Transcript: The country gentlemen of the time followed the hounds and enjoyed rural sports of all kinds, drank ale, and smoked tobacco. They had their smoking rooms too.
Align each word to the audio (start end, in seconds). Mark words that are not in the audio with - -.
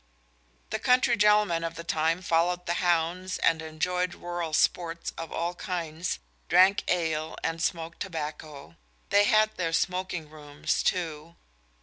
The 0.71 0.79
country 0.79 1.15
gentlemen 1.15 1.63
of 1.63 1.75
the 1.75 1.83
time 1.83 2.23
followed 2.23 2.65
the 2.65 2.73
hounds 2.81 3.37
and 3.37 3.61
enjoyed 3.61 4.15
rural 4.15 4.51
sports 4.51 5.13
of 5.15 5.31
all 5.31 5.53
kinds, 5.53 6.17
drank 6.49 6.83
ale, 6.87 7.35
and 7.43 7.61
smoked 7.61 7.99
tobacco. 7.99 8.77
They 9.11 9.25
had 9.25 9.55
their 9.57 9.73
smoking 9.73 10.27
rooms 10.27 10.81
too. 10.81 11.35